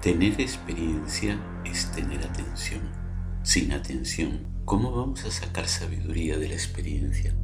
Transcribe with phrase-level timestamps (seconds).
[0.00, 2.82] Tener experiencia es tener atención.
[3.42, 7.34] Sin atención, ¿cómo vamos a sacar sabiduría de la experiencia?